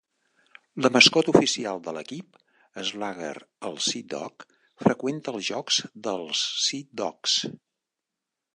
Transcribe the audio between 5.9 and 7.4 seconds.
dels Sea Dogs.